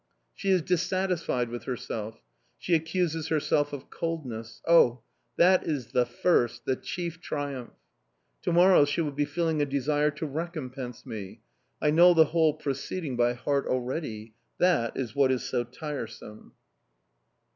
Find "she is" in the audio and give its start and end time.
0.33-0.63